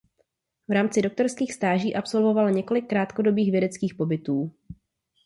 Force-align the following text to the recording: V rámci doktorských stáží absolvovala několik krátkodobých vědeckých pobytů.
V 0.67 0.71
rámci 0.71 1.01
doktorských 1.01 1.53
stáží 1.53 1.95
absolvovala 1.95 2.49
několik 2.49 2.87
krátkodobých 2.89 3.51
vědeckých 3.51 3.93
pobytů. 3.95 4.51